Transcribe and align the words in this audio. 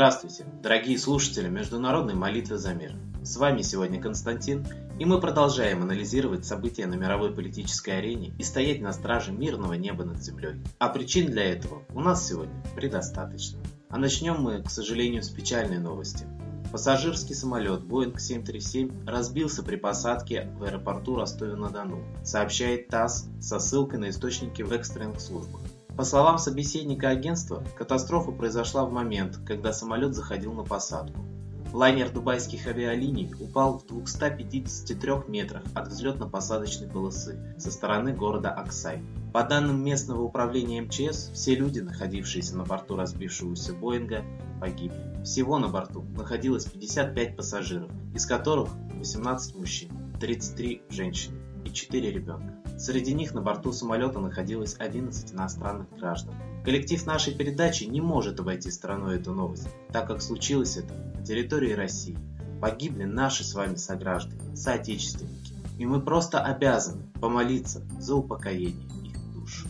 Здравствуйте, 0.00 0.46
дорогие 0.62 0.98
слушатели 0.98 1.50
Международной 1.50 2.14
молитвы 2.14 2.56
за 2.56 2.72
мир. 2.72 2.96
С 3.22 3.36
вами 3.36 3.60
сегодня 3.60 4.00
Константин, 4.00 4.66
и 4.98 5.04
мы 5.04 5.20
продолжаем 5.20 5.82
анализировать 5.82 6.46
события 6.46 6.86
на 6.86 6.94
мировой 6.94 7.34
политической 7.34 7.98
арене 7.98 8.32
и 8.38 8.42
стоять 8.42 8.80
на 8.80 8.94
страже 8.94 9.30
мирного 9.32 9.74
неба 9.74 10.04
над 10.06 10.22
землей. 10.22 10.54
А 10.78 10.88
причин 10.88 11.26
для 11.26 11.44
этого 11.52 11.82
у 11.92 12.00
нас 12.00 12.26
сегодня 12.26 12.54
предостаточно. 12.74 13.58
А 13.90 13.98
начнем 13.98 14.40
мы, 14.40 14.62
к 14.62 14.70
сожалению, 14.70 15.22
с 15.22 15.28
печальной 15.28 15.78
новости. 15.78 16.24
Пассажирский 16.72 17.34
самолет 17.34 17.82
Boeing 17.82 18.18
737 18.18 19.04
разбился 19.06 19.62
при 19.62 19.76
посадке 19.76 20.50
в 20.58 20.64
аэропорту 20.64 21.16
Ростове-на-Дону, 21.16 22.02
сообщает 22.24 22.88
ТАСС 22.88 23.26
со 23.38 23.58
ссылкой 23.58 23.98
на 23.98 24.08
источники 24.08 24.62
в 24.62 24.72
экстренных 24.72 25.20
службах. 25.20 25.60
По 26.00 26.04
словам 26.04 26.38
собеседника 26.38 27.10
агентства, 27.10 27.62
катастрофа 27.76 28.32
произошла 28.32 28.86
в 28.86 28.90
момент, 28.90 29.38
когда 29.44 29.74
самолет 29.74 30.14
заходил 30.14 30.54
на 30.54 30.62
посадку. 30.64 31.20
Лайнер 31.74 32.10
дубайских 32.10 32.66
авиалиний 32.66 33.30
упал 33.38 33.78
в 33.78 33.86
253 33.86 35.12
метрах 35.28 35.62
от 35.74 35.88
взлетно-посадочной 35.88 36.88
полосы 36.90 37.54
со 37.58 37.70
стороны 37.70 38.14
города 38.14 38.50
Аксай. 38.50 39.02
По 39.34 39.42
данным 39.42 39.84
местного 39.84 40.22
управления 40.22 40.80
МЧС, 40.80 41.32
все 41.34 41.54
люди, 41.54 41.80
находившиеся 41.80 42.56
на 42.56 42.64
борту 42.64 42.96
разбившегося 42.96 43.74
Боинга, 43.74 44.24
погибли. 44.58 45.22
Всего 45.22 45.58
на 45.58 45.68
борту 45.68 46.06
находилось 46.16 46.64
55 46.64 47.36
пассажиров, 47.36 47.90
из 48.14 48.24
которых 48.24 48.70
18 48.94 49.54
мужчин, 49.54 49.90
33 50.18 50.80
женщины 50.88 51.36
и 51.66 51.68
4 51.68 52.10
ребенка. 52.10 52.59
Среди 52.80 53.12
них 53.12 53.34
на 53.34 53.42
борту 53.42 53.72
самолета 53.72 54.20
находилось 54.20 54.74
11 54.78 55.34
иностранных 55.34 55.90
граждан. 55.90 56.34
Коллектив 56.64 57.04
нашей 57.04 57.34
передачи 57.34 57.84
не 57.84 58.00
может 58.00 58.40
обойти 58.40 58.70
стороной 58.70 59.16
эту 59.16 59.34
новость, 59.34 59.68
так 59.92 60.06
как 60.06 60.22
случилось 60.22 60.78
это 60.78 60.94
на 60.94 61.22
территории 61.22 61.74
России. 61.74 62.16
Погибли 62.58 63.04
наши 63.04 63.44
с 63.44 63.52
вами 63.52 63.74
сограждане, 63.74 64.56
соотечественники, 64.56 65.52
и 65.78 65.84
мы 65.84 66.00
просто 66.00 66.42
обязаны 66.42 67.02
помолиться 67.20 67.82
за 67.98 68.14
упокоение 68.14 68.88
их 69.04 69.34
душ. 69.34 69.66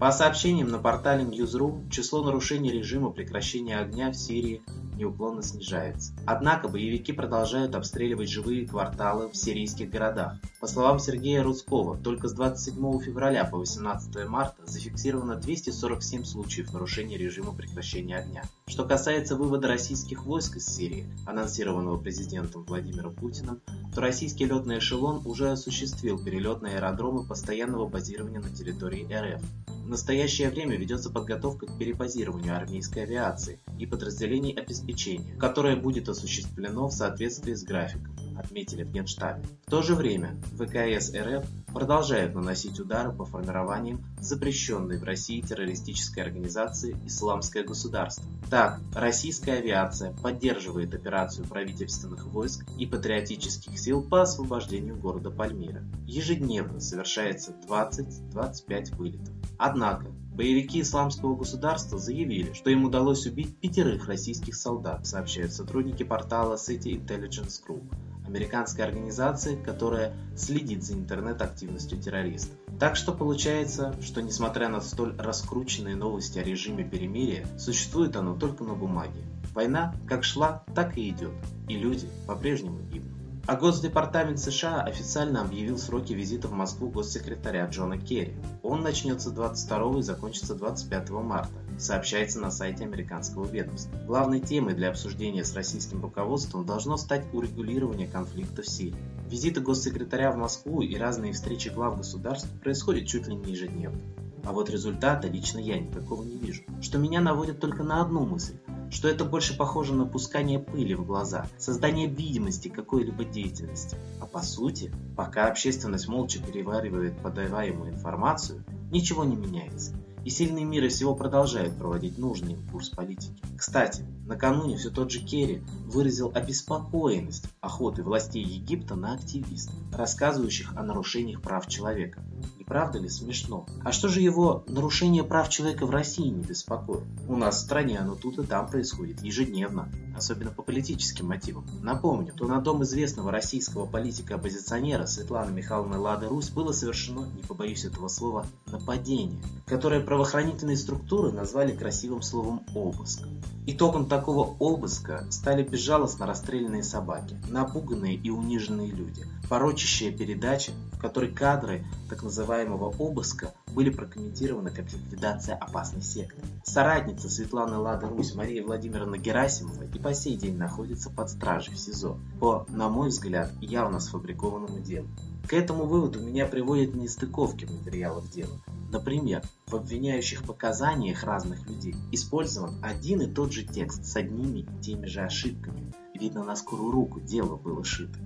По 0.00 0.10
сообщениям 0.10 0.70
на 0.70 0.78
портале 0.78 1.22
News.ru, 1.22 1.88
число 1.88 2.24
нарушений 2.24 2.72
режима 2.72 3.10
прекращения 3.10 3.78
огня 3.78 4.10
в 4.10 4.16
Сирии 4.16 4.62
неуклонно 4.98 5.42
снижается. 5.42 6.12
Однако 6.26 6.68
боевики 6.68 7.12
продолжают 7.12 7.74
обстреливать 7.74 8.28
живые 8.28 8.66
кварталы 8.66 9.30
в 9.30 9.36
сирийских 9.36 9.90
городах. 9.90 10.34
По 10.60 10.66
словам 10.66 10.98
Сергея 10.98 11.42
Рудского, 11.42 11.96
только 11.96 12.28
с 12.28 12.32
27 12.34 13.00
февраля 13.00 13.44
по 13.44 13.56
18 13.56 14.28
марта 14.28 14.66
зафиксировано 14.66 15.36
247 15.36 16.24
случаев 16.24 16.72
нарушения 16.72 17.16
режима 17.16 17.54
прекращения 17.54 18.18
огня. 18.18 18.42
Что 18.68 18.84
касается 18.84 19.34
вывода 19.34 19.66
российских 19.66 20.26
войск 20.26 20.58
из 20.58 20.66
Сирии, 20.66 21.06
анонсированного 21.26 21.96
президентом 21.96 22.64
Владимиром 22.64 23.14
Путиным, 23.14 23.62
то 23.94 24.02
российский 24.02 24.44
летный 24.44 24.76
эшелон 24.76 25.22
уже 25.24 25.50
осуществил 25.50 26.22
перелет 26.22 26.60
на 26.60 26.68
аэродромы 26.68 27.24
постоянного 27.24 27.88
базирования 27.88 28.40
на 28.40 28.50
территории 28.50 29.08
РФ. 29.10 29.42
В 29.68 29.88
настоящее 29.88 30.50
время 30.50 30.76
ведется 30.76 31.08
подготовка 31.08 31.64
к 31.64 31.78
перебазированию 31.78 32.54
армейской 32.54 33.04
авиации 33.04 33.58
и 33.78 33.86
подразделений 33.86 34.52
обеспечения, 34.52 35.34
которое 35.38 35.74
будет 35.74 36.10
осуществлено 36.10 36.88
в 36.88 36.92
соответствии 36.92 37.54
с 37.54 37.64
графиком, 37.64 38.17
отметили 38.38 38.84
в 38.84 38.92
Генштабе. 38.92 39.42
В 39.66 39.70
то 39.70 39.82
же 39.82 39.94
время 39.94 40.36
ВКС 40.56 41.12
РФ 41.14 41.46
продолжает 41.72 42.34
наносить 42.34 42.80
удары 42.80 43.12
по 43.12 43.24
формированиям 43.24 44.04
запрещенной 44.20 44.98
в 44.98 45.04
России 45.04 45.40
террористической 45.40 46.22
организации 46.22 46.96
«Исламское 47.06 47.64
государство». 47.64 48.24
Так, 48.50 48.80
российская 48.94 49.54
авиация 49.54 50.12
поддерживает 50.12 50.94
операцию 50.94 51.46
правительственных 51.46 52.26
войск 52.26 52.64
и 52.78 52.86
патриотических 52.86 53.78
сил 53.78 54.02
по 54.02 54.22
освобождению 54.22 54.96
города 54.96 55.30
Пальмира. 55.30 55.82
Ежедневно 56.06 56.80
совершается 56.80 57.54
20-25 57.68 58.96
вылетов. 58.96 59.34
Однако, 59.58 60.06
боевики 60.32 60.80
исламского 60.80 61.34
государства 61.34 61.98
заявили, 61.98 62.52
что 62.52 62.70
им 62.70 62.84
удалось 62.84 63.26
убить 63.26 63.58
пятерых 63.58 64.06
российских 64.06 64.54
солдат, 64.54 65.06
сообщают 65.06 65.52
сотрудники 65.52 66.04
портала 66.04 66.54
City 66.54 66.92
Intelligence 66.92 67.60
Group, 67.66 67.92
американской 68.28 68.84
организации, 68.84 69.56
которая 69.56 70.14
следит 70.36 70.84
за 70.84 70.94
интернет-активностью 70.94 71.98
террористов. 71.98 72.56
Так 72.78 72.94
что 72.94 73.12
получается, 73.12 73.94
что 74.02 74.22
несмотря 74.22 74.68
на 74.68 74.80
столь 74.80 75.16
раскрученные 75.18 75.96
новости 75.96 76.38
о 76.38 76.42
режиме 76.42 76.84
перемирия, 76.84 77.46
существует 77.58 78.14
оно 78.16 78.34
только 78.34 78.64
на 78.64 78.74
бумаге. 78.74 79.20
Война 79.54 79.94
как 80.06 80.24
шла, 80.24 80.62
так 80.74 80.96
и 80.96 81.08
идет, 81.08 81.32
и 81.68 81.76
люди 81.76 82.08
по-прежнему 82.26 82.80
гибнут. 82.82 83.18
А 83.48 83.56
Госдепартамент 83.56 84.38
США 84.38 84.82
официально 84.82 85.40
объявил 85.40 85.78
сроки 85.78 86.12
визита 86.12 86.48
в 86.48 86.52
Москву 86.52 86.90
госсекретаря 86.90 87.66
Джона 87.66 87.96
Керри. 87.96 88.34
Он 88.62 88.82
начнется 88.82 89.30
22 89.30 90.00
и 90.00 90.02
закончится 90.02 90.54
25 90.54 91.10
марта, 91.10 91.54
сообщается 91.78 92.40
на 92.40 92.50
сайте 92.50 92.84
американского 92.84 93.46
ведомства. 93.46 93.96
Главной 94.06 94.40
темой 94.40 94.74
для 94.74 94.90
обсуждения 94.90 95.44
с 95.44 95.54
российским 95.54 96.02
руководством 96.02 96.66
должно 96.66 96.96
стать 96.96 97.24
урегулирование 97.32 98.08
конфликта 98.08 98.62
в 98.62 98.68
Сирии. 98.68 98.96
Визиты 99.30 99.60
госсекретаря 99.60 100.32
в 100.32 100.36
Москву 100.36 100.82
и 100.82 100.96
разные 100.96 101.32
встречи 101.32 101.68
глав 101.68 101.96
государств 101.96 102.48
происходят 102.62 103.06
чуть 103.06 103.28
ли 103.28 103.34
не 103.34 103.52
ежедневно. 103.52 104.00
А 104.44 104.52
вот 104.52 104.70
результата 104.70 105.28
лично 105.28 105.58
я 105.58 105.78
никакого 105.78 106.22
не 106.22 106.36
вижу, 106.38 106.62
что 106.80 106.98
меня 106.98 107.20
наводит 107.20 107.60
только 107.60 107.82
на 107.82 108.02
одну 108.02 108.24
мысль 108.24 108.54
что 108.90 109.08
это 109.08 109.24
больше 109.24 109.56
похоже 109.56 109.94
на 109.94 110.06
пускание 110.06 110.58
пыли 110.58 110.94
в 110.94 111.04
глаза, 111.04 111.46
создание 111.58 112.06
видимости 112.06 112.68
какой-либо 112.68 113.24
деятельности. 113.24 113.96
А 114.20 114.26
по 114.26 114.40
сути, 114.40 114.92
пока 115.16 115.46
общественность 115.46 116.08
молча 116.08 116.40
переваривает 116.42 117.20
подаваемую 117.20 117.92
информацию, 117.92 118.64
ничего 118.90 119.24
не 119.24 119.36
меняется. 119.36 119.92
И 120.28 120.30
сильные 120.30 120.66
мира 120.66 120.90
всего 120.90 121.14
продолжают 121.14 121.78
проводить 121.78 122.18
нужный 122.18 122.52
им 122.52 122.68
курс 122.68 122.90
политики. 122.90 123.42
Кстати, 123.56 124.02
накануне 124.26 124.76
все 124.76 124.90
тот 124.90 125.10
же 125.10 125.20
Керри 125.20 125.62
выразил 125.86 126.30
обеспокоенность 126.34 127.46
охоты 127.62 128.02
властей 128.02 128.44
Египта 128.44 128.94
на 128.94 129.14
активистов, 129.14 129.74
рассказывающих 129.90 130.76
о 130.76 130.82
нарушениях 130.82 131.40
прав 131.40 131.66
человека 131.66 132.22
правда 132.68 132.98
ли 132.98 133.08
смешно? 133.08 133.66
А 133.82 133.92
что 133.92 134.08
же 134.08 134.20
его 134.20 134.62
нарушение 134.68 135.24
прав 135.24 135.48
человека 135.48 135.86
в 135.86 135.90
России 135.90 136.28
не 136.28 136.44
беспокоит? 136.44 137.04
У 137.26 137.34
нас 137.34 137.56
в 137.56 137.60
стране 137.60 137.98
оно 137.98 138.14
тут 138.14 138.38
и 138.38 138.46
там 138.46 138.68
происходит 138.68 139.22
ежедневно, 139.22 139.88
особенно 140.14 140.50
по 140.50 140.62
политическим 140.62 141.26
мотивам. 141.26 141.64
Напомню, 141.82 142.32
что 142.36 142.46
на 142.46 142.60
дом 142.60 142.82
известного 142.82 143.32
российского 143.32 143.86
политика-оппозиционера 143.86 145.06
Светланы 145.06 145.50
Михайловны 145.50 145.98
Лады 145.98 146.28
Русь 146.28 146.50
было 146.50 146.72
совершено, 146.72 147.26
не 147.34 147.42
побоюсь 147.42 147.86
этого 147.86 148.08
слова, 148.08 148.46
нападение, 148.66 149.40
которое 149.66 150.00
правоохранительные 150.00 150.76
структуры 150.76 151.32
назвали 151.32 151.74
красивым 151.74 152.22
словом 152.22 152.62
«обыск». 152.74 153.22
Итогом 153.70 154.06
такого 154.06 154.56
обыска 154.58 155.26
стали 155.30 155.62
безжалостно 155.62 156.26
расстрелянные 156.26 156.82
собаки, 156.82 157.36
напуганные 157.50 158.14
и 158.14 158.30
униженные 158.30 158.90
люди, 158.90 159.26
порочащая 159.50 160.10
передача, 160.10 160.72
в 160.92 160.98
которой 160.98 161.30
кадры 161.30 161.84
так 162.08 162.22
называемого 162.58 162.94
обыска 162.98 163.54
были 163.74 163.90
прокомментированы 163.90 164.70
как 164.70 164.92
ликвидация 164.92 165.54
опасной 165.56 166.02
секты. 166.02 166.42
Соратница 166.64 167.28
Светланы 167.28 167.76
Лады 167.76 168.08
Русь 168.08 168.34
Мария 168.34 168.64
Владимировна 168.64 169.16
Герасимова 169.16 169.84
и 169.84 169.98
по 169.98 170.12
сей 170.14 170.36
день 170.36 170.56
находится 170.56 171.10
под 171.10 171.30
стражей 171.30 171.74
в 171.74 171.78
СИЗО 171.78 172.18
по, 172.40 172.66
на 172.68 172.88
мой 172.88 173.08
взгляд, 173.10 173.52
явно 173.60 174.00
сфабрикованному 174.00 174.80
делу. 174.80 175.06
К 175.46 175.52
этому 175.52 175.84
выводу 175.84 176.20
меня 176.20 176.46
приводят 176.46 176.94
нестыковки 176.94 177.64
в 177.64 177.70
материалах 177.70 178.28
дела. 178.30 178.58
Например, 178.90 179.42
в 179.66 179.76
обвиняющих 179.76 180.42
показаниях 180.42 181.24
разных 181.24 181.66
людей 181.68 181.94
использован 182.10 182.74
один 182.82 183.20
и 183.20 183.26
тот 183.26 183.52
же 183.52 183.64
текст 183.64 184.04
с 184.04 184.16
одними 184.16 184.60
и 184.60 184.82
теми 184.82 185.06
же 185.06 185.20
ошибками. 185.20 185.92
Видно, 186.14 186.42
на 186.42 186.56
скорую 186.56 186.90
руку 186.90 187.20
дело 187.20 187.56
было 187.56 187.84
шито. 187.84 188.18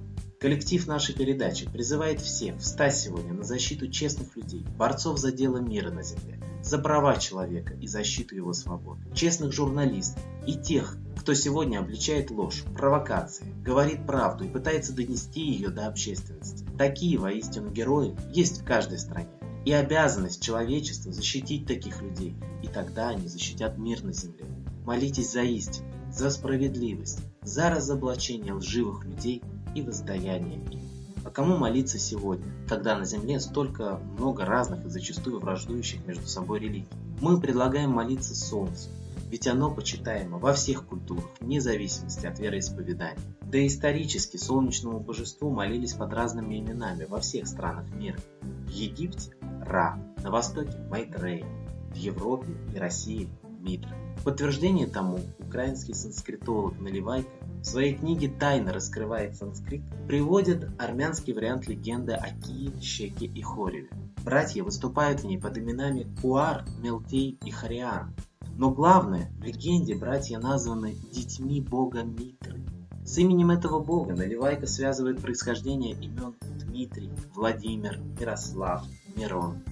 Коллектив 0.43 0.85
нашей 0.89 1.15
передачи 1.15 1.71
призывает 1.71 2.21
всех 2.21 2.59
встать 2.59 2.97
сегодня 2.97 3.33
на 3.33 3.44
защиту 3.44 3.87
честных 3.87 4.37
людей, 4.37 4.67
борцов 4.77 5.19
за 5.19 5.31
дело 5.31 5.59
мира 5.59 5.93
на 5.93 6.03
земле, 6.03 6.41
за 6.65 6.79
права 6.79 7.15
человека 7.15 7.75
и 7.75 7.87
защиту 7.87 8.35
его 8.35 8.53
свобод, 8.53 8.99
честных 9.15 9.53
журналистов 9.53 10.21
и 10.44 10.55
тех, 10.55 10.97
кто 11.17 11.33
сегодня 11.35 11.79
обличает 11.79 12.33
ложь, 12.33 12.65
провокации, 12.75 13.55
говорит 13.62 14.05
правду 14.05 14.43
и 14.43 14.49
пытается 14.49 14.93
донести 14.93 15.43
ее 15.43 15.69
до 15.69 15.87
общественности. 15.87 16.67
Такие 16.77 17.19
воистину 17.21 17.71
герои 17.71 18.17
есть 18.35 18.62
в 18.62 18.65
каждой 18.65 18.99
стране. 18.99 19.31
И 19.65 19.71
обязанность 19.71 20.43
человечества 20.43 21.12
защитить 21.12 21.69
таких 21.69 22.03
людей, 22.03 22.35
и 22.65 22.67
тогда 22.67 23.11
они 23.11 23.29
защитят 23.29 23.79
мир 23.79 24.03
на 24.03 24.12
земле. 24.12 24.47
Молитесь 24.85 25.31
за 25.31 25.43
истину, 25.43 25.87
за 26.11 26.31
справедливость, 26.31 27.21
за 27.43 27.71
разоблачение 27.71 28.55
лживых 28.55 29.05
людей 29.05 29.41
и 29.75 29.83
воздаяние 29.83 30.61
им. 30.71 30.81
А 31.25 31.31
кому 31.31 31.57
молиться 31.57 31.99
сегодня, 31.99 32.47
когда 32.69 32.99
на 32.99 33.05
земле 33.05 33.39
столько 33.39 34.01
много 34.19 34.45
разных 34.45 34.85
и 34.85 34.89
зачастую 34.89 35.39
враждующих 35.39 36.05
между 36.07 36.27
собой 36.27 36.59
религий? 36.61 36.89
Мы 37.21 37.41
предлагаем 37.41 37.91
молиться 37.91 38.35
Солнцу, 38.35 38.89
ведь 39.31 39.47
оно 39.47 39.73
почитаемо 39.73 40.39
во 40.39 40.53
всех 40.53 40.85
культурах, 40.85 41.25
вне 41.41 41.61
зависимости 41.61 42.27
от 42.27 42.41
вероисповедания. 42.41 43.19
Да 43.43 43.65
исторически 43.65 44.37
солнечному 44.37 44.99
божеству 44.99 45.51
молились 45.51 45.95
под 45.95 46.13
разными 46.13 46.59
именами 46.59 47.05
во 47.05 47.21
всех 47.21 47.47
странах 47.47 47.89
мира. 47.95 48.19
В 48.41 48.71
Египте– 48.71 49.35
Ра, 49.65 49.99
на 50.23 50.31
Востоке– 50.31 50.77
Майтрей, 50.91 51.45
в 51.93 51.97
Европе 51.97 52.53
и 52.75 52.79
России– 52.79 53.29
Митра. 53.61 53.97
Подтверждение 54.25 54.87
тому 54.87 55.19
украинский 55.41 55.95
санскритолог 55.95 56.81
Наливайко 56.81 57.29
в 57.61 57.65
своей 57.65 57.95
книге 57.95 58.29
«Тайно 58.29 58.73
раскрывает 58.73 59.37
санскрит» 59.37 59.83
приводит 60.07 60.69
армянский 60.81 61.33
вариант 61.33 61.67
легенды 61.67 62.13
о 62.13 62.29
Кии, 62.29 62.73
Щеке 62.81 63.27
и 63.27 63.43
Хореве. 63.43 63.89
Братья 64.25 64.63
выступают 64.63 65.21
в 65.21 65.27
ней 65.27 65.39
под 65.39 65.59
именами 65.59 66.07
Куар, 66.21 66.65
Мелтей 66.81 67.37
и 67.45 67.51
Хариан. 67.51 68.15
Но 68.57 68.71
главное, 68.71 69.33
в 69.39 69.43
легенде 69.43 69.97
братья 69.97 70.39
названы 70.39 70.95
детьми 71.13 71.61
бога 71.61 72.05
Митры. 72.05 72.61
С 73.05 73.19
именем 73.19 73.51
этого 73.51 73.81
бога 73.81 74.15
Наливайка 74.15 74.67
связывает 74.67 75.21
происхождение 75.21 75.95
имен 75.95 76.35
Дмитрий, 76.61 77.11
Владимир, 77.35 77.99
Ярослав, 78.21 78.85
Мирон, 79.17 79.65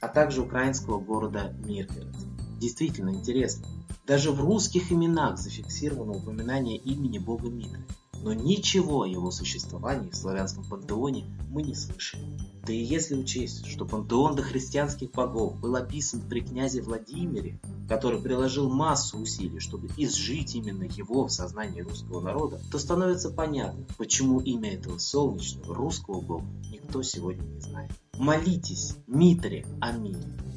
а 0.00 0.08
также 0.08 0.42
украинского 0.42 0.98
города 0.98 1.54
Миргород. 1.64 2.16
Действительно 2.58 3.10
интересно. 3.10 3.66
Даже 4.06 4.32
в 4.32 4.40
русских 4.40 4.92
именах 4.92 5.38
зафиксировано 5.38 6.12
упоминание 6.12 6.76
имени 6.76 7.18
бога 7.18 7.48
Митры 7.48 7.84
но 8.24 8.32
ничего 8.32 9.02
о 9.02 9.06
его 9.06 9.30
существовании 9.30 10.08
в 10.08 10.16
славянском 10.16 10.64
пантеоне 10.64 11.26
мы 11.50 11.62
не 11.62 11.74
слышали. 11.74 12.24
Да 12.66 12.72
и 12.72 12.82
если 12.82 13.14
учесть, 13.14 13.66
что 13.66 13.84
пантеон 13.84 14.34
дохристианских 14.34 15.10
богов 15.10 15.60
был 15.60 15.76
описан 15.76 16.22
при 16.22 16.40
князе 16.40 16.80
Владимире, 16.80 17.60
который 17.86 18.18
приложил 18.18 18.70
массу 18.70 19.18
усилий, 19.18 19.60
чтобы 19.60 19.88
изжить 19.98 20.54
именно 20.54 20.84
его 20.84 21.26
в 21.26 21.32
сознании 21.32 21.82
русского 21.82 22.22
народа, 22.22 22.58
то 22.72 22.78
становится 22.78 23.30
понятно, 23.30 23.84
почему 23.98 24.40
имя 24.40 24.72
этого 24.72 24.96
солнечного 24.96 25.74
русского 25.74 26.22
бога 26.22 26.46
никто 26.70 27.02
сегодня 27.02 27.44
не 27.44 27.60
знает. 27.60 27.90
Молитесь, 28.16 28.96
Митре, 29.06 29.66
о 29.82 29.92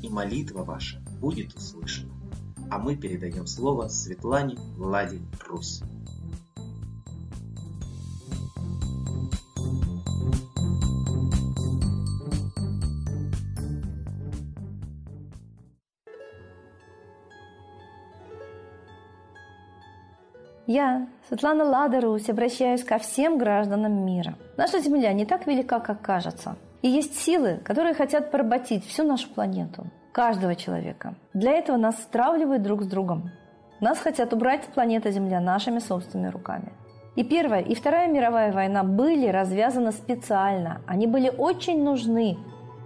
и 0.02 0.10
молитва 0.10 0.64
ваша 0.64 1.02
будет 1.20 1.54
услышана. 1.54 2.17
А 2.70 2.80
мы 2.80 2.96
передаем 2.96 3.48
слово 3.48 3.88
Светлане 3.88 4.58
Влади 4.78 5.22
Русь. 5.48 5.82
Я, 20.68 21.08
Светлана 21.30 21.64
Ладарусь, 21.64 22.30
обращаюсь 22.30 22.84
ко 22.84 22.98
всем 22.98 23.38
гражданам 23.38 24.06
мира. 24.06 24.36
Наша 24.58 24.82
Земля 24.82 25.14
не 25.14 25.26
так 25.26 25.48
велика, 25.48 25.80
как 25.80 26.02
кажется. 26.02 26.58
И 26.82 26.90
есть 26.90 27.18
силы, 27.18 27.62
которые 27.64 27.94
хотят 27.94 28.32
поработить 28.32 28.86
всю 28.86 29.04
нашу 29.04 29.30
планету, 29.30 29.86
каждого 30.18 30.56
человека. 30.56 31.14
Для 31.36 31.52
этого 31.52 31.78
нас 31.78 31.96
стравливают 32.02 32.64
друг 32.64 32.82
с 32.82 32.88
другом. 32.88 33.30
Нас 33.80 34.00
хотят 34.00 34.34
убрать 34.34 34.64
с 34.64 34.68
планеты 34.68 35.12
Земля 35.12 35.40
нашими 35.40 35.78
собственными 35.78 36.32
руками. 36.32 36.74
И 37.16 37.24
Первая, 37.24 37.62
и 37.62 37.76
Вторая 37.76 38.08
мировая 38.08 38.52
война 38.52 38.84
были 38.84 39.28
развязаны 39.28 39.92
специально. 39.92 40.82
Они 40.88 41.06
были 41.06 41.30
очень 41.30 41.84
нужны 41.84 42.38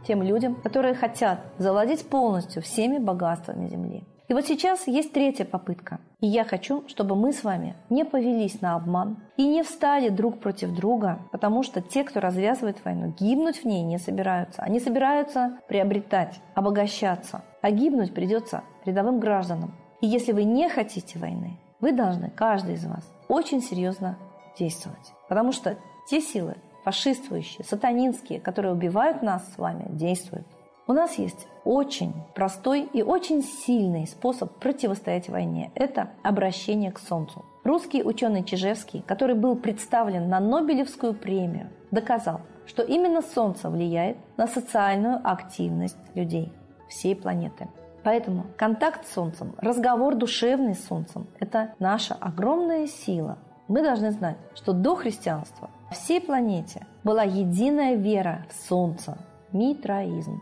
тем 0.06 0.22
людям, 0.22 0.56
которые 0.56 0.94
хотят 0.94 1.40
завладеть 1.58 2.10
полностью 2.10 2.62
всеми 2.62 2.98
богатствами 2.98 3.70
Земли. 3.70 4.04
И 4.32 4.34
вот 4.34 4.46
сейчас 4.46 4.88
есть 4.88 5.12
третья 5.12 5.44
попытка. 5.44 6.00
И 6.22 6.28
я 6.28 6.46
хочу, 6.46 6.88
чтобы 6.88 7.18
мы 7.18 7.34
с 7.34 7.44
вами 7.44 7.76
не 7.90 8.06
повелись 8.06 8.62
на 8.62 8.76
обман 8.76 9.18
и 9.36 9.46
не 9.46 9.62
встали 9.62 10.08
друг 10.08 10.40
против 10.40 10.74
друга, 10.74 11.20
потому 11.34 11.64
что 11.64 11.82
те, 11.82 12.06
кто 12.06 12.22
развязывает 12.22 12.78
войну, 12.86 13.14
гибнуть 13.20 13.62
в 13.62 13.66
ней 13.66 13.84
не 13.84 13.98
собираются. 13.98 14.62
Они 14.62 14.80
собираются 14.80 15.60
приобретать, 15.68 16.40
обогащаться. 16.56 17.44
А 17.62 17.72
гибнуть 17.72 18.14
придется 18.14 18.64
рядовым 18.86 19.20
гражданам. 19.20 19.76
И 20.00 20.08
если 20.08 20.32
вы 20.32 20.46
не 20.46 20.70
хотите 20.70 21.20
войны, 21.20 21.60
вы 21.82 21.92
должны, 21.92 22.30
каждый 22.30 22.76
из 22.76 22.86
вас, 22.86 23.04
очень 23.28 23.62
серьезно 23.62 24.18
действовать. 24.58 25.12
Потому 25.28 25.52
что 25.52 25.76
те 26.10 26.22
силы, 26.22 26.56
фашистующие, 26.86 27.66
сатанинские, 27.66 28.40
которые 28.40 28.72
убивают 28.72 29.24
нас 29.24 29.46
с 29.54 29.58
вами, 29.58 29.88
действуют. 29.90 30.48
У 30.88 30.94
нас 30.94 31.20
есть 31.20 31.48
очень 31.64 32.14
простой 32.34 32.90
и 32.92 33.04
очень 33.04 33.44
сильный 33.44 34.08
способ 34.08 34.52
противостоять 34.60 35.30
войне– 35.30 35.72
это 35.76 36.10
обращение 36.24 36.92
к 36.92 37.00
Солнцу. 37.00 37.46
Русский 37.64 38.04
ученый 38.04 38.44
Чижевский, 38.44 39.04
который 39.06 39.36
был 39.36 39.56
представлен 39.56 40.28
на 40.28 40.40
Нобелевскую 40.40 41.14
премию, 41.14 41.70
доказал, 41.92 42.42
что 42.66 42.82
именно 42.82 43.22
Солнце 43.22 43.70
влияет 43.70 44.18
на 44.38 44.48
социальную 44.48 45.22
активность 45.24 45.98
людей 46.16 46.52
всей 46.90 47.16
планеты. 47.16 47.68
Поэтому 48.04 48.48
контакт 48.58 49.06
с 49.06 49.14
Солнцем, 49.14 49.54
разговор 49.60 50.16
душевный 50.16 50.74
с 50.74 50.84
Солнцем– 50.86 51.28
это 51.40 51.76
наша 51.78 52.16
огромная 52.16 52.88
сила. 52.88 53.38
Мы 53.68 53.84
должны 53.84 54.10
знать, 54.12 54.38
что 54.56 54.74
до 54.74 54.96
христианства 54.96 55.70
всей 55.92 56.20
планете 56.20 56.88
была 57.04 57.22
единая 57.22 57.96
вера 57.96 58.48
в 58.50 58.68
Солнце– 58.68 59.20
митраизм. 59.52 60.42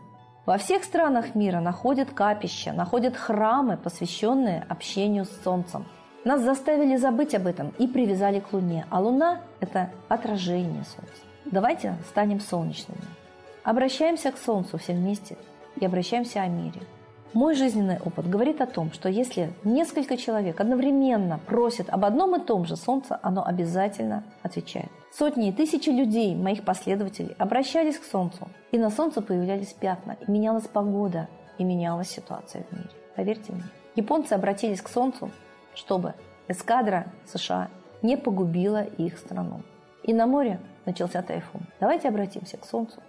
Во 0.50 0.58
всех 0.58 0.82
странах 0.82 1.36
мира 1.36 1.60
находят 1.60 2.10
капища, 2.10 2.72
находят 2.72 3.16
храмы, 3.16 3.76
посвященные 3.76 4.66
общению 4.68 5.24
с 5.24 5.42
Солнцем. 5.44 5.86
Нас 6.24 6.40
заставили 6.40 6.96
забыть 6.96 7.36
об 7.36 7.46
этом 7.46 7.72
и 7.78 7.86
привязали 7.86 8.40
к 8.40 8.52
Луне, 8.52 8.84
а 8.90 8.98
Луна– 8.98 9.42
это 9.60 9.90
отражение 10.08 10.82
Солнца. 10.82 11.22
Давайте 11.44 11.94
станем 12.08 12.40
солнечными. 12.40 13.00
Обращаемся 13.62 14.32
к 14.32 14.38
Солнцу 14.38 14.76
все 14.76 14.92
вместе 14.92 15.36
и 15.76 15.86
обращаемся 15.86 16.40
о 16.40 16.48
мире. 16.48 16.80
Мой 17.32 17.54
жизненный 17.54 18.00
опыт 18.04 18.28
говорит 18.28 18.60
о 18.60 18.66
том, 18.66 18.90
что 18.92 19.08
если 19.08 19.52
несколько 19.62 20.16
человек 20.16 20.60
одновременно 20.60 21.38
просят 21.38 21.88
об 21.88 22.04
одном 22.04 22.34
и 22.34 22.44
том 22.44 22.64
же 22.64 22.74
Солнце, 22.74 23.20
оно 23.22 23.46
обязательно 23.46 24.24
отвечает. 24.42 24.90
Сотни 25.12 25.48
и 25.48 25.52
тысячи 25.52 25.90
людей, 25.90 26.34
моих 26.34 26.64
последователей, 26.64 27.36
обращались 27.38 27.98
к 27.98 28.04
Солнцу, 28.04 28.48
и 28.72 28.78
на 28.78 28.90
Солнце 28.90 29.22
появлялись 29.22 29.72
пятна, 29.72 30.16
и 30.26 30.28
менялась 30.28 30.66
погода, 30.66 31.28
и 31.58 31.62
менялась 31.62 32.08
ситуация 32.08 32.64
в 32.64 32.72
мире. 32.72 32.90
Поверьте 33.14 33.52
мне. 33.52 33.62
Японцы 33.94 34.32
обратились 34.32 34.82
к 34.82 34.88
Солнцу, 34.88 35.30
чтобы 35.74 36.14
эскадра 36.48 37.06
США 37.32 37.68
не 38.02 38.16
погубила 38.16 38.82
их 38.82 39.18
страну. 39.18 39.62
И 40.02 40.12
на 40.12 40.26
море 40.26 40.58
начался 40.84 41.22
тайфун. 41.22 41.62
Давайте 41.78 42.08
обратимся 42.08 42.56
к 42.56 42.64
Солнцу, 42.64 43.00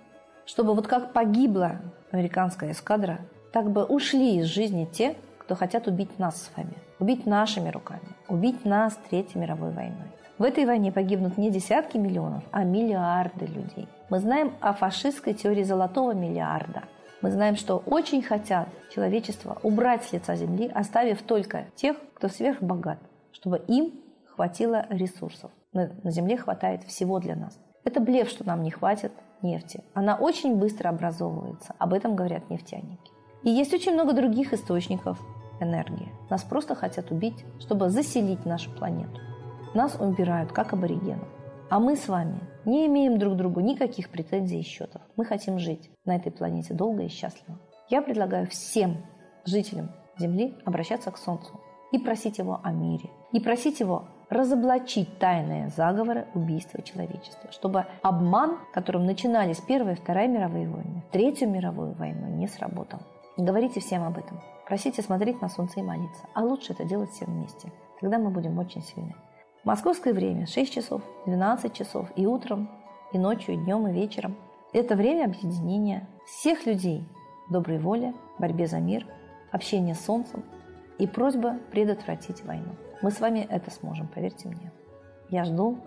чтобы 0.46 0.76
вот 0.76 0.88
как 0.88 1.12
погибла 1.12 1.82
американская 2.12 2.72
эскадра, 2.72 3.20
так 3.52 3.70
бы 3.70 3.84
ушли 3.84 4.38
из 4.38 4.46
жизни 4.46 4.88
те, 4.92 5.16
кто 5.38 5.56
хотят 5.56 5.88
убить 5.88 6.18
нас 6.20 6.44
с 6.44 6.58
вами, 6.58 6.76
убить 7.00 7.26
нашими 7.26 7.70
руками, 7.70 8.02
убить 8.30 8.64
нас 8.66 8.98
Третьей 9.10 9.42
мировой 9.42 9.72
войной. 9.72 10.08
В 10.38 10.44
этой 10.44 10.66
войне 10.66 10.92
погибнут 10.92 11.38
не 11.38 11.52
десятки 11.52 11.98
миллионов, 11.98 12.44
а 12.52 12.64
миллиарды 12.64 13.46
людей. 13.46 13.88
Мы 14.10 14.20
знаем 14.20 14.54
о 14.60 14.74
фашистской 14.74 15.34
теории 15.34 15.64
золотого 15.64 16.14
миллиарда. 16.14 16.84
Мы 17.22 17.30
знаем, 17.30 17.56
что 17.56 17.84
очень 17.86 18.24
хотят 18.24 18.68
человечество 18.94 19.60
убрать 19.62 20.04
с 20.04 20.14
лица 20.14 20.36
земли, 20.36 20.72
оставив 20.74 21.22
только 21.22 21.66
тех, 21.76 21.98
кто 22.16 22.28
сверхбогат, 22.28 22.98
чтобы 23.32 23.58
им 23.68 23.92
хватило 24.26 24.88
ресурсов. 24.90 25.52
На, 25.74 25.92
на 26.02 26.12
земле 26.12 26.38
хватает 26.38 26.84
всего 26.86 27.20
для 27.20 27.36
нас. 27.36 27.60
Это 27.84 28.00
блеф, 28.00 28.30
что 28.30 28.46
нам 28.46 28.64
не 28.64 28.72
хватит 28.72 29.12
нефти. 29.42 29.84
Она 29.94 30.16
очень 30.16 30.56
быстро 30.56 30.90
образовывается. 30.90 31.76
Об 31.78 31.94
этом 31.94 32.16
говорят 32.16 32.50
нефтяники. 32.50 33.12
И 33.44 33.50
есть 33.50 33.74
очень 33.74 33.94
много 33.94 34.14
других 34.14 34.54
источников 34.54 35.20
энергии. 35.60 36.12
Нас 36.30 36.44
просто 36.44 36.76
хотят 36.76 37.12
убить, 37.12 37.46
чтобы 37.60 37.90
заселить 37.90 38.46
нашу 38.46 38.70
планету. 38.72 39.20
Нас 39.74 39.96
убирают, 40.00 40.52
как 40.52 40.74
аборигенов. 40.74 41.28
А 41.70 41.80
мы 41.80 41.96
с 41.96 42.08
вами 42.08 42.40
не 42.66 42.86
имеем 42.88 43.18
друг 43.18 43.38
другу 43.38 43.62
никаких 43.62 44.10
претензий 44.10 44.60
и 44.60 44.64
счетов. 44.64 45.02
Мы 45.16 45.26
хотим 45.26 45.58
жить 45.58 45.90
на 46.06 46.16
этой 46.16 46.32
планете 46.32 46.74
долго 46.74 47.04
и 47.04 47.08
счастливо. 47.08 47.60
Я 47.90 48.02
предлагаю 48.02 48.48
всем 48.48 48.98
жителям 49.46 49.92
Земли 50.18 50.56
обращаться 50.66 51.12
к 51.12 51.18
Солнцу 51.18 51.60
и 51.92 51.98
просить 51.98 52.38
его 52.38 52.60
о 52.64 52.72
мире. 52.72 53.10
И 53.32 53.40
просить 53.40 53.80
его 53.80 54.08
разоблачить 54.30 55.18
тайные 55.20 55.70
заговоры 55.70 56.28
убийства 56.34 56.82
человечества, 56.82 57.52
чтобы 57.52 57.86
обман, 58.02 58.60
которым 58.74 59.06
начинались 59.06 59.60
Первая 59.60 59.96
и 59.96 59.98
Вторая 59.98 60.28
мировые 60.28 60.70
войны, 60.70 61.04
Третью 61.12 61.50
мировую 61.50 61.94
войну, 61.94 62.28
не 62.28 62.48
сработал. 62.48 63.00
Говорите 63.38 63.80
всем 63.80 64.04
об 64.04 64.18
этом. 64.18 64.42
Просите 64.68 65.02
смотреть 65.02 65.42
на 65.42 65.50
солнце 65.50 65.80
и 65.80 65.84
молиться. 65.84 66.24
А 66.34 66.44
лучше 66.44 66.74
это 66.74 66.84
делать 66.84 67.12
всем 67.12 67.30
вместе. 67.30 67.72
Тогда 68.00 68.18
мы 68.18 68.30
будем 68.30 68.58
очень 68.60 68.84
сильны. 68.84 69.16
Московское 69.64 70.14
время 70.14 70.48
6 70.48 70.74
часов, 70.74 71.02
12 71.26 71.74
часов 71.74 72.10
и 72.16 72.26
утром, 72.26 72.70
и 73.14 73.18
ночью, 73.18 73.56
и 73.56 73.58
днем, 73.58 73.88
и 73.88 73.94
вечером. 73.94 74.36
Это 74.74 74.96
время 74.96 75.26
объединения 75.26 76.08
всех 76.26 76.66
людей, 76.66 77.08
доброй 77.50 77.80
воли, 77.80 78.14
борьбе 78.40 78.68
за 78.68 78.80
мир, 78.80 79.06
общения 79.52 79.96
с 79.96 80.06
Солнцем 80.06 80.44
и 80.98 81.08
просьба 81.08 81.58
предотвратить 81.72 82.44
войну. 82.44 82.76
Мы 83.02 83.12
с 83.12 83.20
вами 83.20 83.48
это 83.50 83.72
сможем, 83.72 84.08
поверьте 84.08 84.48
мне. 84.48 84.72
Я 85.30 85.46
жду 85.46 85.78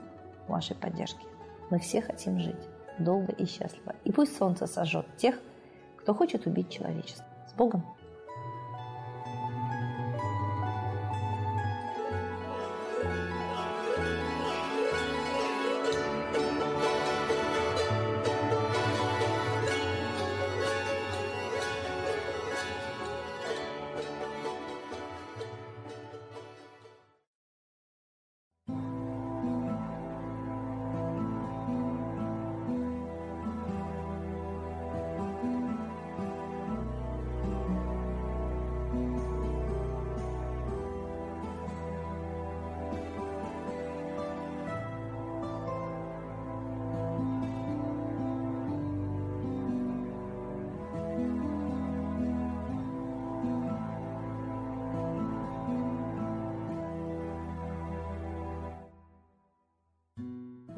вашей 0.49 0.77
поддержки. 0.77 1.27
Мы 1.71 1.79
все 1.79 2.01
хотим 2.01 2.39
жить 2.39 2.69
долго 2.99 3.33
и 3.33 3.45
счастливо. 3.45 3.95
И 4.05 4.13
пусть 4.13 4.37
солнце 4.37 4.67
сожжет 4.67 5.07
тех, 5.17 5.39
кто 5.97 6.15
хочет 6.15 6.47
убить 6.47 6.71
человечество. 6.71 7.25
С 7.47 7.53
Богом! 7.53 7.85